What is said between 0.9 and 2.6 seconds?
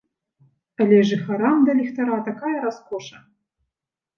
жыхарам да ліхтара такая